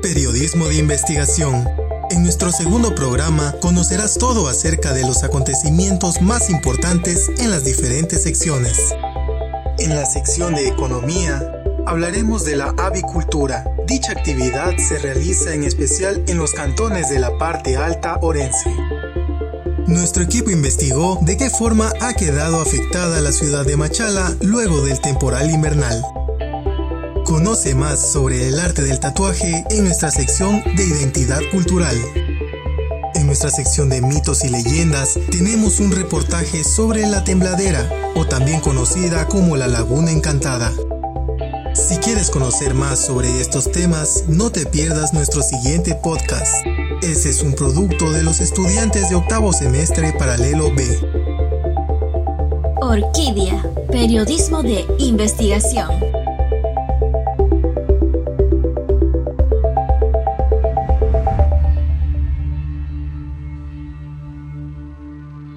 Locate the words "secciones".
8.22-8.94